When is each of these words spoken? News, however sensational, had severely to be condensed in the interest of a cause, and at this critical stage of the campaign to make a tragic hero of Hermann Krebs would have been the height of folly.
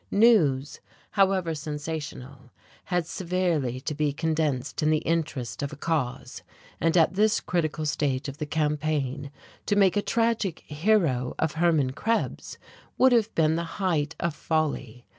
News, 0.09 0.79
however 1.11 1.53
sensational, 1.53 2.49
had 2.85 3.05
severely 3.05 3.79
to 3.81 3.93
be 3.93 4.11
condensed 4.13 4.81
in 4.81 4.89
the 4.89 4.97
interest 5.05 5.61
of 5.61 5.71
a 5.71 5.75
cause, 5.75 6.41
and 6.79 6.97
at 6.97 7.13
this 7.13 7.39
critical 7.39 7.85
stage 7.85 8.27
of 8.27 8.39
the 8.39 8.47
campaign 8.47 9.29
to 9.67 9.75
make 9.75 9.95
a 9.95 10.01
tragic 10.01 10.61
hero 10.61 11.35
of 11.37 11.51
Hermann 11.53 11.91
Krebs 11.91 12.57
would 12.97 13.11
have 13.11 13.31
been 13.35 13.57
the 13.57 13.63
height 13.77 14.15
of 14.19 14.33
folly. 14.33 15.05